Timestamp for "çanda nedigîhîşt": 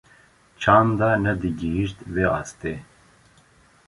0.61-1.97